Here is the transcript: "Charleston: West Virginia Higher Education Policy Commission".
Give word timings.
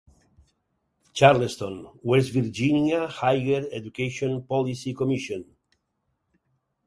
"Charleston: 1.13 1.85
West 2.01 2.31
Virginia 2.31 3.05
Higher 3.05 3.65
Education 3.71 4.41
Policy 4.41 4.95
Commission". 4.95 5.45